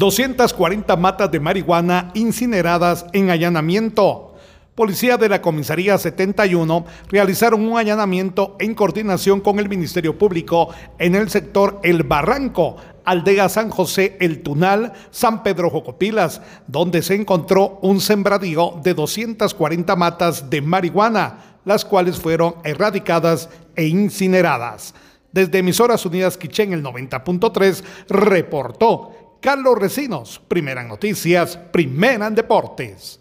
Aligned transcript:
240 0.00 0.96
matas 0.96 1.30
de 1.30 1.40
marihuana 1.40 2.10
incineradas 2.14 3.04
en 3.12 3.28
allanamiento. 3.28 4.34
Policía 4.74 5.18
de 5.18 5.28
la 5.28 5.42
Comisaría 5.42 5.98
71 5.98 6.86
realizaron 7.10 7.60
un 7.68 7.76
allanamiento 7.76 8.56
en 8.60 8.74
coordinación 8.74 9.42
con 9.42 9.58
el 9.58 9.68
Ministerio 9.68 10.16
Público 10.16 10.70
en 10.98 11.16
el 11.16 11.28
sector 11.28 11.80
El 11.82 12.02
Barranco, 12.04 12.76
Aldea 13.04 13.50
San 13.50 13.68
José 13.68 14.16
El 14.20 14.42
Tunal, 14.42 14.94
San 15.10 15.42
Pedro 15.42 15.68
Jocopilas, 15.68 16.40
donde 16.66 17.02
se 17.02 17.14
encontró 17.14 17.78
un 17.82 18.00
sembradío 18.00 18.80
de 18.82 18.94
240 18.94 19.96
matas 19.96 20.48
de 20.48 20.62
marihuana, 20.62 21.58
las 21.66 21.84
cuales 21.84 22.18
fueron 22.18 22.54
erradicadas 22.64 23.50
e 23.76 23.86
incineradas. 23.86 24.94
Desde 25.32 25.58
Emisoras 25.58 26.04
Unidas 26.06 26.38
Quichén, 26.38 26.72
el 26.72 26.82
90.3, 26.82 27.84
reportó 28.08 29.19
Carlos 29.40 29.78
Recinos, 29.78 30.40
Primera 30.48 30.82
en 30.82 30.88
Noticias, 30.88 31.56
Primera 31.56 32.26
en 32.26 32.34
Deportes. 32.34 33.18